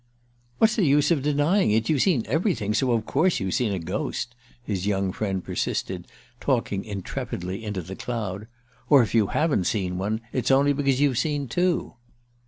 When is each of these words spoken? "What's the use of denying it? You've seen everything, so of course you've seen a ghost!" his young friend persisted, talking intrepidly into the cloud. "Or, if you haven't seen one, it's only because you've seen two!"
"What's 0.57 0.77
the 0.77 0.83
use 0.83 1.11
of 1.11 1.21
denying 1.21 1.69
it? 1.69 1.87
You've 1.87 2.01
seen 2.01 2.23
everything, 2.25 2.73
so 2.73 2.91
of 2.93 3.05
course 3.05 3.39
you've 3.39 3.53
seen 3.53 3.71
a 3.71 3.77
ghost!" 3.77 4.33
his 4.63 4.87
young 4.87 5.11
friend 5.11 5.43
persisted, 5.43 6.07
talking 6.39 6.83
intrepidly 6.83 7.63
into 7.63 7.83
the 7.83 7.95
cloud. 7.95 8.47
"Or, 8.89 9.03
if 9.03 9.13
you 9.13 9.27
haven't 9.27 9.65
seen 9.65 9.99
one, 9.99 10.21
it's 10.33 10.49
only 10.49 10.73
because 10.73 10.99
you've 10.99 11.19
seen 11.19 11.47
two!" 11.47 11.97